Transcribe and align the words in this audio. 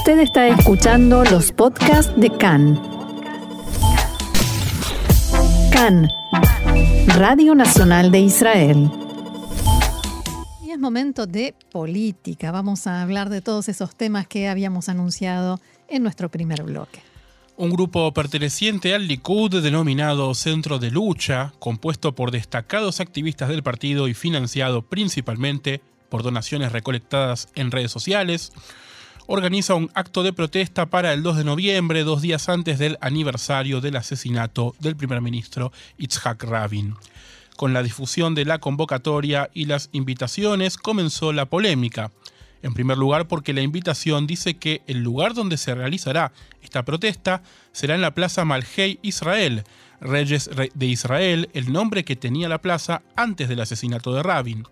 Usted 0.00 0.20
está 0.20 0.48
escuchando 0.48 1.24
los 1.24 1.52
podcasts 1.52 2.10
de 2.16 2.30
CAN. 2.30 2.80
CAN, 5.70 6.08
Radio 7.08 7.54
Nacional 7.54 8.10
de 8.10 8.20
Israel. 8.20 8.90
Y 10.64 10.70
es 10.70 10.78
momento 10.78 11.26
de 11.26 11.54
política. 11.70 12.50
Vamos 12.50 12.86
a 12.86 13.02
hablar 13.02 13.28
de 13.28 13.42
todos 13.42 13.68
esos 13.68 13.94
temas 13.94 14.26
que 14.26 14.48
habíamos 14.48 14.88
anunciado 14.88 15.60
en 15.86 16.02
nuestro 16.02 16.30
primer 16.30 16.62
bloque. 16.62 17.02
Un 17.58 17.68
grupo 17.68 18.10
perteneciente 18.14 18.94
al 18.94 19.06
Likud 19.06 19.62
denominado 19.62 20.32
Centro 20.32 20.78
de 20.78 20.90
Lucha, 20.90 21.52
compuesto 21.58 22.14
por 22.14 22.30
destacados 22.30 23.00
activistas 23.00 23.50
del 23.50 23.62
partido 23.62 24.08
y 24.08 24.14
financiado 24.14 24.80
principalmente 24.80 25.82
por 26.08 26.22
donaciones 26.22 26.72
recolectadas 26.72 27.48
en 27.54 27.70
redes 27.70 27.92
sociales, 27.92 28.50
organiza 29.32 29.76
un 29.76 29.92
acto 29.94 30.24
de 30.24 30.32
protesta 30.32 30.86
para 30.86 31.12
el 31.12 31.22
2 31.22 31.36
de 31.36 31.44
noviembre, 31.44 32.02
dos 32.02 32.20
días 32.20 32.48
antes 32.48 32.80
del 32.80 32.98
aniversario 33.00 33.80
del 33.80 33.94
asesinato 33.94 34.74
del 34.80 34.96
primer 34.96 35.20
ministro 35.20 35.70
Itzhak 35.98 36.42
Rabin. 36.42 36.96
Con 37.56 37.72
la 37.72 37.84
difusión 37.84 38.34
de 38.34 38.44
la 38.44 38.58
convocatoria 38.58 39.48
y 39.54 39.66
las 39.66 39.88
invitaciones 39.92 40.76
comenzó 40.76 41.32
la 41.32 41.46
polémica. 41.46 42.10
En 42.64 42.74
primer 42.74 42.98
lugar, 42.98 43.28
porque 43.28 43.52
la 43.52 43.60
invitación 43.60 44.26
dice 44.26 44.54
que 44.54 44.82
el 44.88 45.04
lugar 45.04 45.32
donde 45.32 45.58
se 45.58 45.76
realizará 45.76 46.32
esta 46.60 46.84
protesta 46.84 47.44
será 47.70 47.94
en 47.94 48.00
la 48.00 48.14
Plaza 48.14 48.44
Malhei 48.44 48.98
Israel, 49.00 49.62
Reyes 50.00 50.50
de 50.74 50.86
Israel, 50.86 51.50
el 51.52 51.72
nombre 51.72 52.04
que 52.04 52.16
tenía 52.16 52.48
la 52.48 52.60
plaza 52.60 53.02
antes 53.14 53.48
del 53.48 53.60
asesinato 53.60 54.12
de 54.12 54.24
Rabin. 54.24 54.66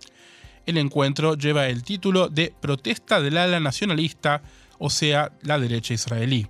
El 0.68 0.76
encuentro 0.76 1.34
lleva 1.34 1.68
el 1.68 1.82
título 1.82 2.28
de 2.28 2.52
Protesta 2.60 3.22
del 3.22 3.38
ala 3.38 3.58
nacionalista, 3.58 4.42
o 4.78 4.90
sea, 4.90 5.32
la 5.40 5.58
derecha 5.58 5.94
israelí. 5.94 6.46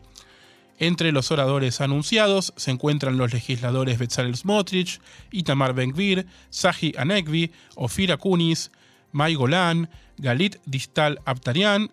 Entre 0.80 1.12
los 1.12 1.30
oradores 1.30 1.80
anunciados 1.80 2.52
se 2.56 2.72
encuentran 2.72 3.16
los 3.16 3.32
legisladores 3.32 3.96
Bezalel 3.96 4.34
Smotrich, 4.34 5.00
Itamar 5.30 5.72
Ben-Gvir, 5.72 6.26
Sahi 6.50 6.94
Anekvi, 6.98 7.52
Ofir 7.76 8.10
Akunis, 8.10 8.72
Mai 9.12 9.36
Golan, 9.36 9.88
Galit 10.16 10.56
Distal 10.66 11.20
Abtarian, 11.24 11.88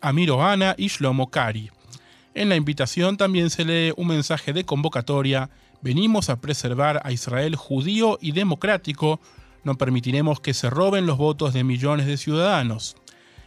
Amir 0.00 0.32
Ohana 0.32 0.74
y 0.76 0.88
Shlomo 0.88 1.30
Kari. 1.30 1.70
En 2.34 2.48
la 2.48 2.56
invitación 2.56 3.16
también 3.16 3.50
se 3.50 3.64
lee 3.64 3.92
un 3.96 4.08
mensaje 4.08 4.52
de 4.52 4.64
convocatoria. 4.64 5.48
Venimos 5.80 6.28
a 6.28 6.40
preservar 6.40 7.00
a 7.04 7.12
Israel 7.12 7.54
judío 7.54 8.18
y 8.20 8.32
democrático. 8.32 9.20
No 9.64 9.76
permitiremos 9.76 10.40
que 10.40 10.54
se 10.54 10.70
roben 10.70 11.06
los 11.06 11.18
votos 11.18 11.52
de 11.52 11.64
millones 11.64 12.06
de 12.06 12.16
ciudadanos. 12.16 12.96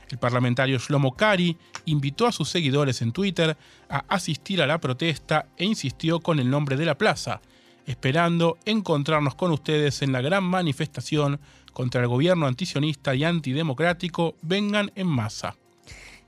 El 0.10 0.18
parlamentario 0.18 0.78
Shlomo 0.78 1.16
Kari 1.16 1.58
invitó 1.86 2.28
a 2.28 2.32
sus 2.32 2.50
seguidores 2.50 3.02
en 3.02 3.12
Twitter 3.12 3.58
a 3.90 4.06
asistir 4.08 4.62
a 4.62 4.68
la 4.68 4.80
protesta 4.80 5.48
e 5.58 5.66
insistió 5.66 6.20
con 6.20 6.40
el 6.40 6.50
nombre 6.50 6.78
de 6.78 6.86
la 6.86 6.98
plaza, 6.98 7.42
esperando 7.86 8.58
encontrarnos 8.66 9.36
con 9.36 9.52
ustedes 9.52 10.02
en 10.02 10.12
la 10.12 10.22
gran 10.22 10.44
manifestación 10.44 11.40
contra 11.74 12.02
el 12.02 12.08
gobierno 12.08 12.48
antisionista 12.48 13.16
y 13.16 13.24
antidemocrático. 13.24 14.36
Vengan 14.42 14.92
en 14.96 15.08
masa. 15.08 15.56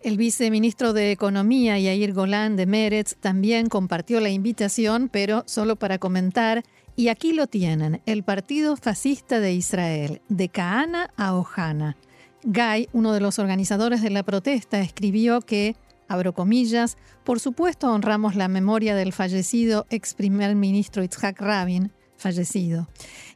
El 0.02 0.18
viceministro 0.18 0.94
de 0.94 1.12
Economía, 1.12 1.80
Yair 1.80 2.14
Golan 2.14 2.56
de 2.56 2.66
Meretz, 2.68 3.16
también 3.16 3.68
compartió 3.68 4.20
la 4.20 4.30
invitación, 4.30 5.10
pero 5.12 5.44
solo 5.48 5.76
para 5.76 5.98
comentar. 5.98 6.64
Y 7.00 7.10
aquí 7.10 7.32
lo 7.32 7.46
tienen, 7.46 8.02
el 8.08 8.24
Partido 8.24 8.76
Fascista 8.76 9.40
de 9.40 9.54
Israel, 9.54 10.20
de 10.30 10.50
Kahana 10.50 11.12
a 11.16 11.36
Ohana. 11.36 11.96
Guy, 12.44 12.90
uno 12.92 13.14
de 13.14 13.20
los 13.20 13.38
organizadores 13.38 14.02
de 14.02 14.10
la 14.10 14.24
protesta, 14.24 14.82
escribió 14.82 15.42
que, 15.42 15.76
abro 16.08 16.34
comillas, 16.34 16.98
por 17.24 17.40
supuesto 17.40 17.94
honramos 17.94 18.36
la 18.36 18.48
memoria 18.48 18.96
del 18.96 19.14
fallecido 19.14 19.86
ex 19.92 20.16
primer 20.16 20.56
ministro 20.56 21.04
Itzhak 21.04 21.40
Rabin, 21.40 21.92
fallecido, 22.18 22.88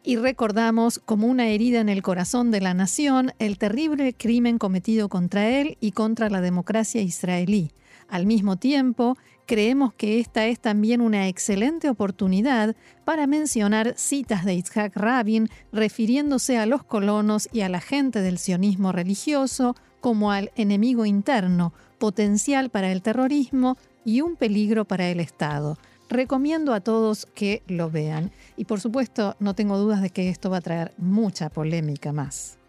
y 0.03 0.15
recordamos 0.15 0.97
como 0.97 1.27
una 1.27 1.47
herida 1.47 1.81
en 1.81 1.89
el 1.89 2.01
corazón 2.01 2.49
de 2.49 2.61
la 2.61 2.73
nación 2.73 3.31
el 3.37 3.59
terrible 3.59 4.15
crimen 4.15 4.57
cometido 4.57 5.07
contra 5.07 5.47
él 5.47 5.77
y 5.79 5.91
contra 5.91 6.31
la 6.31 6.41
democracia 6.41 7.03
israelí. 7.03 7.69
Al 8.09 8.25
mismo 8.25 8.55
tiempo, 8.55 9.17
creemos 9.51 9.93
que 9.93 10.21
esta 10.21 10.45
es 10.45 10.61
también 10.61 11.01
una 11.01 11.27
excelente 11.27 11.89
oportunidad 11.89 12.73
para 13.03 13.27
mencionar 13.27 13.95
citas 13.97 14.45
de 14.45 14.53
Itzhak 14.53 14.95
Rabin 14.95 15.49
refiriéndose 15.73 16.57
a 16.57 16.65
los 16.65 16.85
colonos 16.85 17.49
y 17.51 17.59
a 17.59 17.67
la 17.67 17.81
gente 17.81 18.21
del 18.21 18.37
sionismo 18.37 18.93
religioso 18.93 19.75
como 19.99 20.31
al 20.31 20.53
enemigo 20.55 21.05
interno, 21.05 21.73
potencial 21.99 22.69
para 22.69 22.93
el 22.93 23.01
terrorismo 23.01 23.75
y 24.05 24.21
un 24.21 24.37
peligro 24.37 24.85
para 24.85 25.09
el 25.09 25.19
Estado. 25.19 25.77
Recomiendo 26.07 26.73
a 26.73 26.79
todos 26.79 27.25
que 27.25 27.61
lo 27.67 27.91
vean 27.91 28.31
y 28.55 28.63
por 28.63 28.79
supuesto 28.79 29.35
no 29.41 29.53
tengo 29.53 29.77
dudas 29.77 30.01
de 30.01 30.11
que 30.11 30.29
esto 30.29 30.49
va 30.49 30.59
a 30.59 30.61
traer 30.61 30.93
mucha 30.97 31.49
polémica 31.49 32.13
más. 32.13 32.60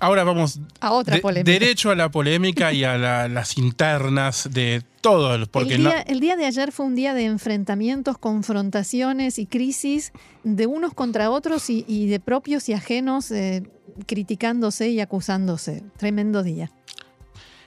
Ahora 0.00 0.24
vamos 0.24 0.60
a 0.80 0.92
otra 0.92 1.16
de- 1.16 1.20
polémica. 1.20 1.50
derecho 1.52 1.90
a 1.90 1.94
la 1.94 2.10
polémica 2.10 2.72
y 2.72 2.84
a 2.84 2.96
la- 2.96 3.28
las 3.28 3.58
internas 3.58 4.48
de 4.50 4.82
todo. 5.02 5.46
Porque 5.46 5.74
el, 5.74 5.82
no- 5.82 5.90
día, 5.90 6.00
el 6.02 6.20
día 6.20 6.36
de 6.36 6.46
ayer 6.46 6.72
fue 6.72 6.86
un 6.86 6.94
día 6.94 7.12
de 7.14 7.24
enfrentamientos, 7.26 8.16
confrontaciones 8.18 9.38
y 9.38 9.46
crisis 9.46 10.12
de 10.42 10.66
unos 10.66 10.94
contra 10.94 11.30
otros 11.30 11.68
y, 11.70 11.84
y 11.86 12.06
de 12.06 12.18
propios 12.18 12.68
y 12.68 12.72
ajenos 12.72 13.30
eh, 13.30 13.62
criticándose 14.06 14.88
y 14.88 15.00
acusándose. 15.00 15.82
Tremendo 15.98 16.42
día. 16.42 16.70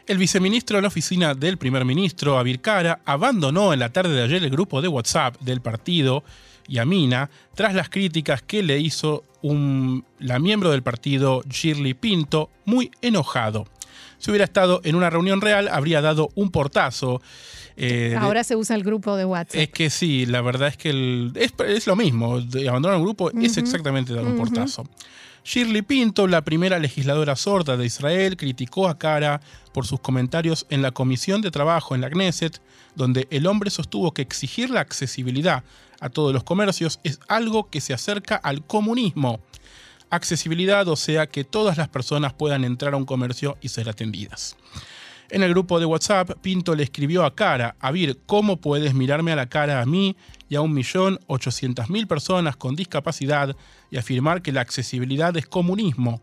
El 0.05 0.17
viceministro 0.17 0.75
de 0.77 0.81
la 0.81 0.89
oficina 0.89 1.33
del 1.33 1.57
primer 1.57 1.85
ministro, 1.85 2.37
Abir 2.37 2.59
Kara, 2.59 2.99
abandonó 3.05 3.71
en 3.71 3.79
la 3.79 3.89
tarde 3.93 4.13
de 4.13 4.23
ayer 4.23 4.43
el 4.43 4.49
grupo 4.49 4.81
de 4.81 4.89
WhatsApp 4.89 5.39
del 5.39 5.61
partido 5.61 6.23
Yamina 6.67 7.29
tras 7.55 7.73
las 7.73 7.89
críticas 7.89 8.41
que 8.41 8.63
le 8.63 8.79
hizo 8.79 9.23
un- 9.41 10.05
la 10.19 10.39
miembro 10.39 10.71
del 10.71 10.83
partido, 10.83 11.43
Shirley 11.49 11.93
Pinto, 11.93 12.49
muy 12.65 12.91
enojado. 13.01 13.65
Si 14.17 14.31
hubiera 14.31 14.45
estado 14.45 14.79
en 14.85 14.95
una 14.95 15.09
reunión 15.09 15.41
real, 15.41 15.67
habría 15.67 16.01
dado 16.01 16.29
un 16.35 16.49
portazo. 16.51 17.21
eh, 17.75 18.09
de- 18.11 18.15
Ahora 18.17 18.43
se 18.43 18.55
usa 18.55 18.75
el 18.75 18.83
grupo 18.83 19.15
de 19.15 19.25
WhatsApp. 19.25 19.55
es 19.59 19.69
que 19.69 19.89
sí, 19.89 20.27
la 20.27 20.41
verdad 20.41 20.67
es 20.67 20.77
que 20.77 20.91
el- 20.91 21.31
es, 21.35 21.53
es 21.67 21.87
lo 21.87 21.95
mismo. 21.95 22.35
Abandonar 22.69 22.97
un 22.97 23.03
grupo 23.03 23.31
es 23.31 23.57
exactamente 23.57 24.13
dar 24.13 24.23
un 24.25 24.35
portazo. 24.37 24.85
Shirley 25.45 25.81
Pinto, 25.81 26.27
la 26.27 26.43
primera 26.43 26.79
legisladora 26.79 27.35
sorda 27.35 27.75
de 27.75 27.85
Israel, 27.85 28.37
criticó 28.37 28.87
a 28.87 28.97
Cara 28.97 29.41
por 29.73 29.85
sus 29.85 29.99
comentarios 29.99 30.65
en 30.69 30.81
la 30.81 30.91
Comisión 30.91 31.41
de 31.41 31.51
Trabajo 31.51 31.95
en 31.95 32.01
la 32.01 32.09
Knesset, 32.09 32.61
donde 32.95 33.27
el 33.29 33.45
hombre 33.47 33.69
sostuvo 33.69 34.13
que 34.13 34.21
exigir 34.21 34.69
la 34.69 34.79
accesibilidad 34.79 35.63
a 35.99 36.09
todos 36.09 36.33
los 36.33 36.43
comercios 36.43 36.99
es 37.03 37.19
algo 37.27 37.69
que 37.69 37.81
se 37.81 37.93
acerca 37.93 38.35
al 38.35 38.65
comunismo. 38.65 39.39
Accesibilidad, 40.09 40.87
o 40.87 40.95
sea, 40.95 41.27
que 41.27 41.43
todas 41.43 41.77
las 41.77 41.87
personas 41.87 42.33
puedan 42.33 42.65
entrar 42.65 42.93
a 42.93 42.97
un 42.97 43.05
comercio 43.05 43.57
y 43.61 43.69
ser 43.69 43.89
atendidas. 43.89 44.57
En 45.33 45.41
el 45.41 45.49
grupo 45.49 45.79
de 45.79 45.87
WhatsApp, 45.87 46.29
Pinto 46.43 46.75
le 46.75 46.83
escribió 46.83 47.25
a 47.25 47.33
Cara, 47.33 47.75
Avir, 47.79 48.19
¿cómo 48.27 48.57
puedes 48.57 48.93
mirarme 48.93 49.31
a 49.31 49.35
la 49.35 49.49
cara 49.49 49.81
a 49.81 49.85
mí 49.87 50.15
y 50.47 50.55
a 50.55 50.59
1.800.000 50.59 52.05
personas 52.05 52.55
con 52.55 52.75
discapacidad 52.75 53.55
y 53.89 53.97
afirmar 53.97 54.43
que 54.43 54.51
la 54.51 54.61
accesibilidad 54.61 55.35
es 55.35 55.47
comunismo? 55.47 56.21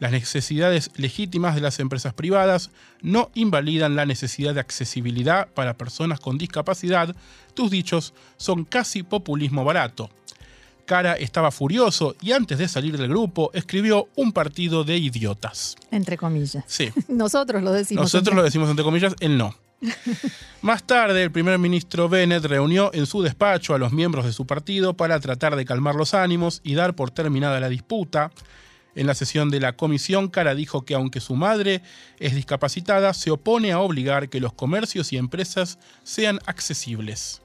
Las 0.00 0.12
necesidades 0.12 0.90
legítimas 0.96 1.54
de 1.54 1.62
las 1.62 1.80
empresas 1.80 2.12
privadas 2.12 2.70
no 3.00 3.30
invalidan 3.32 3.96
la 3.96 4.04
necesidad 4.04 4.52
de 4.52 4.60
accesibilidad 4.60 5.48
para 5.54 5.78
personas 5.78 6.20
con 6.20 6.36
discapacidad. 6.36 7.16
Tus 7.54 7.70
dichos 7.70 8.12
son 8.36 8.66
casi 8.66 9.02
populismo 9.02 9.64
barato. 9.64 10.10
Cara 10.80 11.14
estaba 11.14 11.50
furioso 11.50 12.16
y 12.20 12.32
antes 12.32 12.58
de 12.58 12.68
salir 12.68 12.96
del 12.98 13.08
grupo 13.08 13.50
escribió 13.54 14.08
un 14.16 14.32
partido 14.32 14.84
de 14.84 14.96
idiotas. 14.98 15.76
Entre 15.90 16.16
comillas. 16.16 16.64
Sí. 16.66 16.90
Nosotros 17.08 17.62
lo 17.62 17.72
decimos. 17.72 18.02
Nosotros 18.04 18.28
entre- 18.28 18.34
lo 18.36 18.42
decimos 18.42 18.68
entre 18.70 18.84
comillas, 18.84 19.14
él 19.20 19.36
no. 19.38 19.54
Más 20.62 20.82
tarde, 20.86 21.22
el 21.22 21.30
primer 21.32 21.58
ministro 21.58 22.08
Bennett 22.08 22.44
reunió 22.44 22.90
en 22.92 23.06
su 23.06 23.22
despacho 23.22 23.74
a 23.74 23.78
los 23.78 23.92
miembros 23.92 24.26
de 24.26 24.32
su 24.32 24.46
partido 24.46 24.94
para 24.94 25.18
tratar 25.20 25.56
de 25.56 25.64
calmar 25.64 25.94
los 25.94 26.12
ánimos 26.12 26.60
y 26.62 26.74
dar 26.74 26.94
por 26.94 27.10
terminada 27.10 27.60
la 27.60 27.68
disputa. 27.68 28.30
En 28.94 29.06
la 29.06 29.14
sesión 29.14 29.50
de 29.50 29.60
la 29.60 29.76
comisión, 29.76 30.28
Cara 30.28 30.54
dijo 30.54 30.84
que 30.84 30.94
aunque 30.94 31.20
su 31.20 31.34
madre 31.36 31.80
es 32.18 32.34
discapacitada, 32.34 33.14
se 33.14 33.30
opone 33.30 33.72
a 33.72 33.78
obligar 33.78 34.28
que 34.28 34.40
los 34.40 34.52
comercios 34.52 35.12
y 35.12 35.16
empresas 35.16 35.78
sean 36.02 36.40
accesibles. 36.44 37.40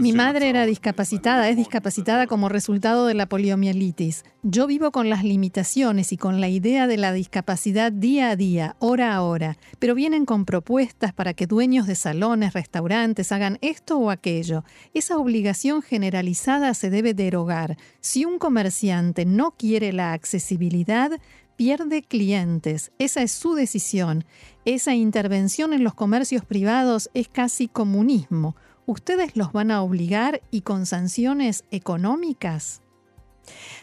Mi 0.00 0.12
madre 0.12 0.48
era 0.48 0.66
discapacitada, 0.66 1.48
es 1.48 1.56
discapacitada 1.56 2.26
como 2.26 2.48
resultado 2.48 3.06
de 3.06 3.14
la 3.14 3.26
poliomielitis. 3.26 4.24
Yo 4.42 4.66
vivo 4.66 4.90
con 4.90 5.08
las 5.08 5.24
limitaciones 5.24 6.12
y 6.12 6.16
con 6.16 6.40
la 6.40 6.48
idea 6.48 6.86
de 6.86 6.96
la 6.96 7.12
discapacidad 7.12 7.92
día 7.92 8.30
a 8.30 8.36
día, 8.36 8.76
hora 8.78 9.14
a 9.14 9.22
hora, 9.22 9.56
pero 9.78 9.94
vienen 9.94 10.26
con 10.26 10.44
propuestas 10.44 11.12
para 11.12 11.34
que 11.34 11.46
dueños 11.46 11.86
de 11.86 11.94
salones, 11.94 12.52
restaurantes 12.52 13.32
hagan 13.32 13.58
esto 13.60 13.98
o 13.98 14.10
aquello. 14.10 14.64
Esa 14.94 15.16
obligación 15.16 15.82
generalizada 15.82 16.74
se 16.74 16.90
debe 16.90 17.14
derogar. 17.14 17.76
Si 18.00 18.24
un 18.24 18.38
comerciante 18.38 19.24
no 19.24 19.52
quiere 19.52 19.92
la 19.92 20.12
accesibilidad, 20.12 21.12
pierde 21.56 22.02
clientes. 22.02 22.92
Esa 22.98 23.22
es 23.22 23.32
su 23.32 23.54
decisión. 23.54 24.24
Esa 24.64 24.94
intervención 24.94 25.72
en 25.72 25.84
los 25.84 25.94
comercios 25.94 26.44
privados 26.44 27.10
es 27.14 27.28
casi 27.28 27.68
comunismo. 27.68 28.56
¿Ustedes 28.86 29.36
los 29.36 29.52
van 29.52 29.70
a 29.70 29.82
obligar 29.82 30.42
y 30.50 30.62
con 30.62 30.86
sanciones 30.86 31.64
económicas? 31.70 32.82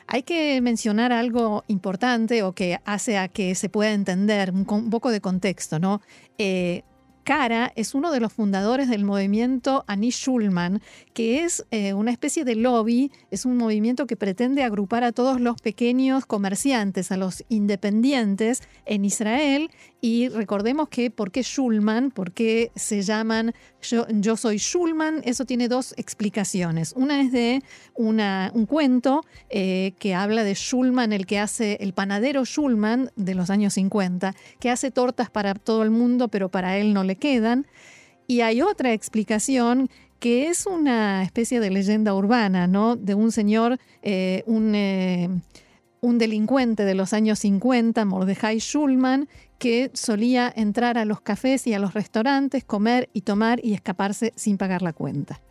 Hay 0.08 0.24
que 0.24 0.60
mencionar 0.62 1.12
algo 1.12 1.64
importante 1.68 2.44
o 2.44 2.54
que 2.54 2.80
hace 2.86 3.18
a 3.18 3.28
que 3.28 3.56
se 3.56 3.70
pueda 3.70 3.92
entender 3.92 4.52
un, 4.52 4.66
poco 4.90 5.12
de 5.12 5.22
contexto, 5.22 5.80
¿no? 5.80 6.02
Eh, 6.38 6.84
Cara 7.30 7.72
es 7.76 7.94
uno 7.94 8.10
de 8.10 8.20
los 8.20 8.34
fundadores 8.34 8.90
del 8.90 9.06
movimiento 9.06 9.84
Anish 9.86 10.16
Schulman, 10.16 10.82
que 11.14 11.44
es 11.44 11.64
eh, 11.70 11.94
una 11.94 12.10
especie 12.10 12.44
de 12.44 12.56
lobby, 12.56 13.12
es 13.30 13.46
un 13.46 13.56
movimiento 13.56 14.08
que 14.08 14.16
pretende 14.16 14.64
agrupar 14.64 15.04
a 15.04 15.12
todos 15.12 15.40
los 15.40 15.62
pequeños 15.62 16.26
comerciantes, 16.26 17.12
a 17.12 17.18
los 17.18 17.46
independientes 17.48 18.64
en 18.88 19.06
Israel. 19.06 19.70
Y 20.02 20.30
recordemos 20.30 20.88
que 20.88 21.12
por 21.12 21.30
qué 21.30 21.44
Schulman, 21.44 22.12
por 22.12 22.32
qué 22.32 22.72
se 22.76 23.02
llaman 23.02 23.54
yo, 23.82 24.38
soy 24.38 24.58
Schulman, 24.58 25.22
eso 25.26 25.44
tiene 25.44 25.68
dos 25.68 25.94
explicaciones. 25.98 26.94
Una 26.96 27.22
es 27.22 27.34
de 27.34 27.62
un 27.96 28.66
cuento 28.66 29.26
eh, 29.50 29.94
que 30.00 30.16
habla 30.16 30.46
de 30.46 30.54
Schulman, 30.54 31.12
el 31.12 31.26
que 31.26 31.40
hace, 31.40 31.78
el 31.82 31.94
panadero 31.94 32.46
Schulman 32.46 33.12
de 33.18 33.36
los 33.36 33.50
años 33.50 33.74
50, 33.74 34.36
que 34.60 34.70
hace 34.70 34.90
tortas 34.90 35.30
para 35.30 35.54
todo 35.54 35.84
el 35.84 35.90
mundo, 35.90 36.30
pero 36.30 36.48
para 36.48 36.78
él 36.78 36.94
no 36.94 37.04
le 37.04 37.18
quedan. 37.18 37.68
Y 38.26 38.42
hay 38.42 38.62
otra 38.62 38.94
explicación 38.94 39.90
que 40.20 40.50
es 40.50 40.66
una 40.66 41.24
especie 41.24 41.60
de 41.60 41.72
leyenda 41.72 42.14
urbana, 42.14 42.68
¿no? 42.68 42.96
De 42.96 43.16
un 43.16 43.32
señor, 43.32 43.80
eh, 44.02 44.44
un, 44.46 44.76
eh, 44.76 45.30
un, 46.02 46.18
delincuente 46.18 46.84
de 46.84 46.94
los 46.94 47.14
años 47.14 47.40
50, 47.40 48.04
Mordejai 48.06 48.60
Schulman, 48.60 49.30
que 49.60 49.92
solía 49.94 50.52
entrar 50.56 50.98
a 50.98 51.06
los 51.06 51.22
cafés 51.22 51.68
y 51.68 51.74
a 51.74 51.80
los 51.80 51.94
restaurantes, 51.94 52.64
comer 52.64 53.10
y 53.14 53.22
tomar 53.22 53.64
y 53.64 53.74
escaparse 53.74 54.34
sin 54.36 54.58
pagar 54.58 54.82
la 54.82 54.94
cuenta. 54.94 55.42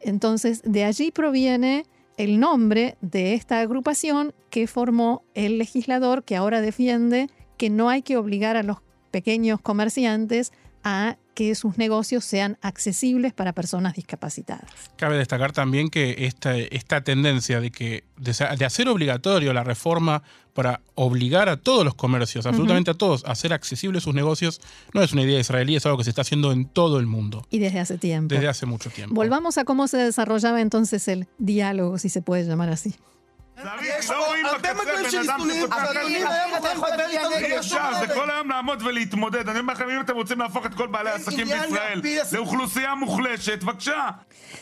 Entonces, 0.00 0.62
de 0.64 0.84
allí 0.84 1.10
proviene 1.10 1.86
el 2.16 2.38
nombre 2.38 2.96
de 3.00 3.34
esta 3.34 3.60
agrupación 3.60 4.34
que 4.50 4.66
formó 4.66 5.24
el 5.34 5.58
legislador 5.58 6.22
que 6.24 6.36
ahora 6.36 6.60
defiende 6.60 7.28
que 7.56 7.70
no 7.70 7.88
hay 7.88 8.02
que 8.02 8.16
obligar 8.16 8.56
a 8.56 8.62
los 8.62 8.78
pequeños 9.10 9.60
comerciantes 9.60 10.52
a 10.84 11.16
que 11.34 11.54
sus 11.54 11.78
negocios 11.78 12.24
sean 12.24 12.56
accesibles 12.62 13.32
para 13.32 13.52
personas 13.52 13.94
discapacitadas. 13.94 14.70
Cabe 14.96 15.18
destacar 15.18 15.52
también 15.52 15.90
que 15.90 16.26
esta, 16.26 16.56
esta 16.56 17.02
tendencia 17.02 17.60
de, 17.60 17.70
que, 17.70 18.04
de, 18.16 18.64
hacer 18.64 18.88
obligatorio 18.88 19.52
la 19.52 19.64
reforma 19.64 20.22
para 20.54 20.80
obligar 20.94 21.48
a 21.48 21.56
todos 21.56 21.84
los 21.84 21.94
comercios, 21.94 22.46
absolutamente 22.46 22.92
a 22.92 22.94
todos, 22.94 23.24
a 23.24 23.32
hacer 23.32 23.52
accesibles 23.52 24.04
sus 24.04 24.14
negocios, 24.14 24.60
no 24.92 25.02
es 25.02 25.12
una 25.12 25.22
idea 25.22 25.40
israelí, 25.40 25.74
es 25.74 25.84
algo 25.84 25.98
que 25.98 26.04
se 26.04 26.10
está 26.10 26.22
haciendo 26.22 26.52
en 26.52 26.66
todo 26.66 27.00
el 27.00 27.06
mundo. 27.06 27.44
Y 27.50 27.58
desde 27.58 27.80
hace 27.80 27.98
tiempo. 27.98 28.32
Desde 28.32 28.48
hace 28.48 28.64
mucho 28.64 28.88
tiempo. 28.90 29.14
Volvamos 29.14 29.58
a 29.58 29.64
cómo 29.64 29.88
se 29.88 29.96
desarrollaba 29.96 30.60
entonces 30.60 31.08
el 31.08 31.26
diálogo, 31.38 31.98
si 31.98 32.08
se 32.08 32.22
puede 32.22 32.44
llamar 32.44 32.70
así. 32.70 32.94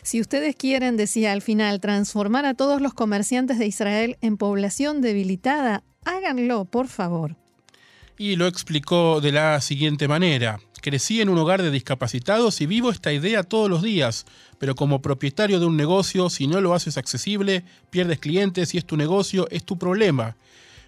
Si 0.02 0.20
ustedes 0.20 0.56
quieren, 0.56 0.96
decía 0.96 1.32
al 1.32 1.42
final, 1.42 1.80
transformar 1.80 2.44
a 2.44 2.54
todos 2.54 2.80
los 2.80 2.94
comerciantes 2.94 3.58
de 3.58 3.66
Israel 3.66 4.18
en 4.20 4.36
población 4.36 5.00
debilitada, 5.00 5.82
háganlo, 6.04 6.64
por 6.66 6.88
favor. 6.88 7.36
Y 8.18 8.36
lo 8.36 8.46
explicó 8.46 9.20
de 9.20 9.32
la 9.32 9.60
siguiente 9.60 10.06
manera. 10.06 10.60
Crecí 10.82 11.20
en 11.20 11.28
un 11.28 11.38
hogar 11.38 11.62
de 11.62 11.70
discapacitados 11.70 12.60
y 12.60 12.66
vivo 12.66 12.90
esta 12.90 13.12
idea 13.12 13.44
todos 13.44 13.70
los 13.70 13.82
días, 13.82 14.26
pero 14.58 14.74
como 14.74 15.00
propietario 15.00 15.60
de 15.60 15.66
un 15.66 15.76
negocio, 15.76 16.28
si 16.28 16.48
no 16.48 16.60
lo 16.60 16.74
haces 16.74 16.98
accesible, 16.98 17.62
pierdes 17.90 18.18
clientes 18.18 18.74
y 18.74 18.78
es 18.78 18.84
tu 18.84 18.96
negocio, 18.96 19.46
es 19.52 19.62
tu 19.62 19.78
problema. 19.78 20.34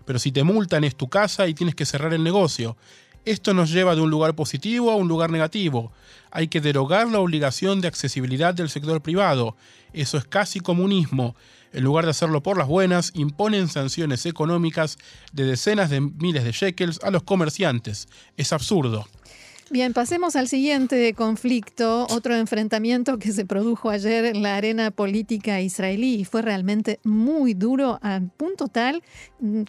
Pero 0.04 0.18
si 0.18 0.32
te 0.32 0.42
multan 0.42 0.82
es 0.82 0.96
tu 0.96 1.08
casa 1.08 1.46
y 1.46 1.54
tienes 1.54 1.76
que 1.76 1.86
cerrar 1.86 2.12
el 2.12 2.24
negocio. 2.24 2.76
Esto 3.24 3.54
nos 3.54 3.70
lleva 3.70 3.94
de 3.94 4.00
un 4.00 4.10
lugar 4.10 4.34
positivo 4.34 4.90
a 4.90 4.96
un 4.96 5.06
lugar 5.06 5.30
negativo. 5.30 5.92
Hay 6.32 6.48
que 6.48 6.60
derogar 6.60 7.06
la 7.06 7.20
obligación 7.20 7.80
de 7.80 7.86
accesibilidad 7.86 8.52
del 8.52 8.70
sector 8.70 9.00
privado. 9.00 9.56
Eso 9.92 10.18
es 10.18 10.24
casi 10.24 10.58
comunismo. 10.58 11.36
En 11.72 11.84
lugar 11.84 12.04
de 12.04 12.10
hacerlo 12.10 12.42
por 12.42 12.58
las 12.58 12.66
buenas, 12.66 13.12
imponen 13.14 13.68
sanciones 13.68 14.26
económicas 14.26 14.98
de 15.32 15.44
decenas 15.44 15.88
de 15.88 16.00
miles 16.00 16.42
de 16.42 16.50
shekels 16.50 16.98
a 17.04 17.12
los 17.12 17.22
comerciantes. 17.22 18.08
Es 18.36 18.52
absurdo. 18.52 19.06
Bien, 19.70 19.94
pasemos 19.94 20.36
al 20.36 20.46
siguiente 20.46 21.14
conflicto, 21.14 22.06
otro 22.10 22.36
enfrentamiento 22.36 23.18
que 23.18 23.32
se 23.32 23.46
produjo 23.46 23.88
ayer 23.88 24.26
en 24.26 24.42
la 24.42 24.56
arena 24.56 24.90
política 24.90 25.62
israelí 25.62 26.16
y 26.16 26.24
fue 26.26 26.42
realmente 26.42 27.00
muy 27.02 27.54
duro 27.54 27.98
al 28.02 28.28
punto 28.28 28.68
tal 28.68 29.02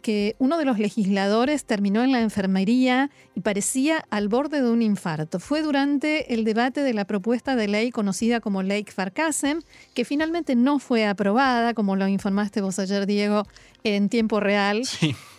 que 0.02 0.36
uno 0.38 0.58
de 0.58 0.66
los 0.66 0.80
legisladores 0.80 1.64
terminó 1.64 2.04
en 2.04 2.12
la 2.12 2.20
enfermería 2.20 3.10
y 3.36 3.40
parecía 3.40 4.04
al 4.10 4.28
borde 4.28 4.62
de 4.62 4.70
un 4.70 4.82
infarto. 4.82 5.40
Fue 5.40 5.62
durante 5.62 6.34
el 6.34 6.44
debate 6.44 6.82
de 6.82 6.94
la 6.94 7.06
propuesta 7.06 7.56
de 7.56 7.70
ley 7.70 7.92
conocida 7.92 8.42
como 8.42 8.64
Ley 8.64 8.84
Farkassen, 8.84 9.64
que 9.94 10.04
finalmente 10.04 10.56
no 10.56 10.80
fue 10.80 11.06
aprobada, 11.06 11.74
como 11.74 11.96
lo 11.96 12.06
informaste 12.10 12.60
vos 12.60 12.80
ayer, 12.80 13.06
Diego, 13.06 13.44
en 13.86 14.10
tiempo 14.10 14.40
real. 14.40 14.84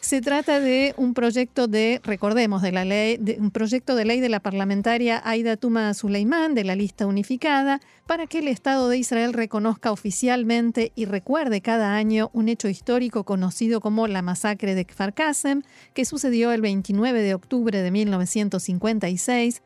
Se 0.01 0.21
trata 0.21 0.61
de 0.61 0.95
un 0.97 1.15
proyecto 1.15 1.67
de, 1.67 2.01
recordemos, 2.05 2.63
de 2.63 2.71
la 2.71 2.85
ley, 2.85 3.17
de 3.19 3.39
un 3.41 3.51
proyecto 3.51 3.97
de 3.97 4.05
ley 4.05 4.21
de 4.21 4.29
la 4.29 4.39
parlamentaria 4.39 5.21
Aida 5.25 5.57
Tuma 5.57 5.93
Suleimán 5.95 6.55
de 6.55 6.63
la 6.63 6.77
lista 6.77 7.09
unificada 7.09 7.81
para 8.07 8.29
que 8.29 8.39
el 8.39 8.47
Estado 8.47 8.89
de 8.89 8.99
Israel 8.99 9.33
reconozca 9.33 9.91
oficialmente 9.91 10.93
y 10.95 11.07
recuerde 11.07 11.61
cada 11.61 11.97
año 11.97 12.31
un 12.33 12.49
hecho 12.49 12.69
histórico 12.69 13.25
conocido 13.25 13.81
como 13.81 14.07
la 14.07 14.23
masacre 14.23 14.77
de 14.77 14.85
Kfar 14.85 15.13
Kasem, 15.13 15.63
que 15.93 16.05
sucedió 16.05 16.53
el 16.53 16.61
29 16.61 17.23
de 17.23 17.35
octubre 17.35 17.83
de 17.83 17.91
1956 17.91 19.63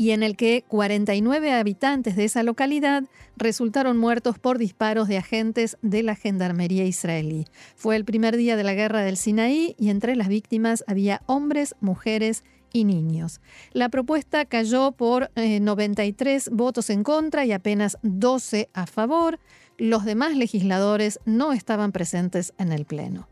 y 0.00 0.12
en 0.12 0.22
el 0.22 0.34
que 0.34 0.64
49 0.66 1.52
habitantes 1.52 2.16
de 2.16 2.24
esa 2.24 2.42
localidad 2.42 3.04
resultaron 3.36 3.98
muertos 3.98 4.38
por 4.38 4.56
disparos 4.56 5.08
de 5.08 5.18
agentes 5.18 5.76
de 5.82 6.02
la 6.02 6.16
Gendarmería 6.16 6.86
israelí. 6.86 7.44
Fue 7.76 7.96
el 7.96 8.06
primer 8.06 8.38
día 8.38 8.56
de 8.56 8.64
la 8.64 8.72
guerra 8.72 9.02
del 9.02 9.18
Sinaí 9.18 9.76
y 9.78 9.90
entre 9.90 10.16
las 10.16 10.28
víctimas 10.28 10.84
había 10.86 11.20
hombres, 11.26 11.74
mujeres 11.82 12.44
y 12.72 12.84
niños. 12.84 13.42
La 13.74 13.90
propuesta 13.90 14.46
cayó 14.46 14.92
por 14.92 15.30
93 15.36 16.46
eh, 16.46 16.50
votos 16.50 16.88
en 16.88 17.04
contra 17.04 17.44
y 17.44 17.52
apenas 17.52 17.98
12 18.02 18.70
a 18.72 18.86
favor. 18.86 19.38
Los 19.76 20.06
demás 20.06 20.34
legisladores 20.34 21.20
no 21.26 21.52
estaban 21.52 21.92
presentes 21.92 22.54
en 22.56 22.72
el 22.72 22.86
Pleno. 22.86 23.28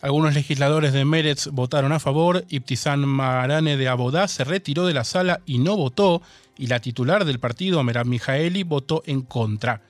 Algunos 0.00 0.34
legisladores 0.34 0.92
de 0.92 1.04
Meretz 1.04 1.48
votaron 1.48 1.90
a 1.90 1.98
favor, 1.98 2.44
Ibtizan 2.48 3.00
Marane 3.00 3.76
de 3.76 3.88
Abodá 3.88 4.28
se 4.28 4.44
retiró 4.44 4.86
de 4.86 4.94
la 4.94 5.02
sala 5.02 5.40
y 5.44 5.58
no 5.58 5.76
votó, 5.76 6.22
y 6.56 6.68
la 6.68 6.78
titular 6.78 7.24
del 7.24 7.40
partido, 7.40 7.82
Merab 7.82 8.06
Mijaeli, 8.06 8.62
votó 8.62 9.02
en 9.06 9.22
contra. 9.22 9.82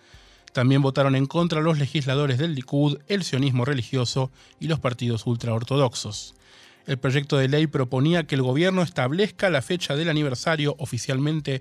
También 0.55 0.81
votaron 0.81 1.15
en 1.15 1.27
contra 1.27 1.61
los 1.61 1.79
legisladores 1.79 2.39
del 2.39 2.55
Likud, 2.55 2.99
el 3.07 3.23
sionismo 3.23 3.67
religioso 3.67 4.31
y 4.59 4.69
los 4.69 4.81
partidos 4.81 5.27
ultraortodoxos. 5.27 6.35
El 6.87 6.97
proyecto 6.97 7.37
de 7.37 7.49
ley 7.49 7.67
proponía 7.67 8.27
que 8.27 8.35
el 8.35 8.43
gobierno 8.43 8.81
establezca 8.81 9.51
la 9.51 9.61
fecha 9.61 9.95
del 9.95 10.09
aniversario 10.09 10.75
oficialmente, 10.79 11.61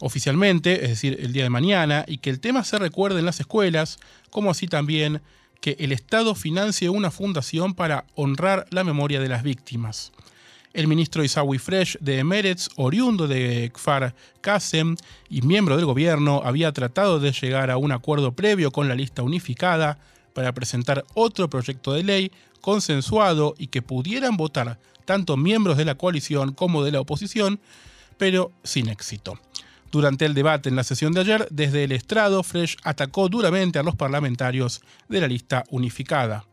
oficialmente, 0.00 0.84
es 0.84 0.90
decir, 0.90 1.16
el 1.18 1.32
día 1.32 1.44
de 1.44 1.50
mañana, 1.50 2.04
y 2.06 2.18
que 2.18 2.28
el 2.28 2.40
tema 2.40 2.62
se 2.62 2.78
recuerde 2.78 3.20
en 3.20 3.24
las 3.24 3.40
escuelas, 3.40 3.98
como 4.28 4.50
así 4.50 4.66
también 4.68 5.22
que 5.60 5.76
el 5.78 5.92
Estado 5.92 6.34
financie 6.34 6.88
una 6.88 7.10
fundación 7.10 7.74
para 7.74 8.04
honrar 8.14 8.66
la 8.70 8.84
memoria 8.84 9.20
de 9.20 9.28
las 9.28 9.42
víctimas. 9.42 10.12
El 10.72 10.86
ministro 10.86 11.24
Isawi 11.24 11.58
Fresh 11.58 11.98
de 12.00 12.18
Emeretz, 12.18 12.68
oriundo 12.76 13.26
de 13.26 13.70
Kfar 13.74 14.14
Qasem 14.40 14.96
y 15.28 15.42
miembro 15.42 15.76
del 15.76 15.84
gobierno, 15.84 16.42
había 16.44 16.72
tratado 16.72 17.18
de 17.18 17.32
llegar 17.32 17.70
a 17.70 17.76
un 17.76 17.92
acuerdo 17.92 18.32
previo 18.32 18.70
con 18.70 18.88
la 18.88 18.94
lista 18.94 19.22
unificada 19.22 19.98
para 20.32 20.52
presentar 20.52 21.04
otro 21.14 21.50
proyecto 21.50 21.92
de 21.92 22.04
ley 22.04 22.32
consensuado 22.60 23.54
y 23.58 23.66
que 23.66 23.82
pudieran 23.82 24.36
votar 24.36 24.78
tanto 25.04 25.36
miembros 25.36 25.76
de 25.76 25.84
la 25.84 25.96
coalición 25.96 26.52
como 26.52 26.84
de 26.84 26.92
la 26.92 27.00
oposición, 27.00 27.58
pero 28.16 28.52
sin 28.62 28.88
éxito. 28.88 29.40
Durante 29.90 30.24
el 30.24 30.34
debate 30.34 30.68
en 30.68 30.76
la 30.76 30.84
sesión 30.84 31.12
de 31.12 31.20
ayer, 31.20 31.48
desde 31.50 31.84
el 31.84 31.92
estrado, 31.92 32.42
Fresh 32.42 32.76
atacó 32.84 33.28
duramente 33.28 33.78
a 33.78 33.82
los 33.82 33.96
parlamentarios 33.96 34.82
de 35.08 35.20
la 35.20 35.26
lista 35.26 35.64
unificada. 35.70 36.44